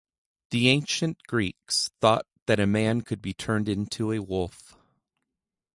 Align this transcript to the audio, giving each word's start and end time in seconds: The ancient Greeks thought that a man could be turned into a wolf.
The 0.49 0.67
ancient 0.69 1.21
Greeks 1.27 1.91
thought 2.01 2.25
that 2.47 2.59
a 2.59 2.65
man 2.65 3.01
could 3.01 3.21
be 3.21 3.35
turned 3.35 3.69
into 3.69 4.11
a 4.11 4.17
wolf. 4.17 4.75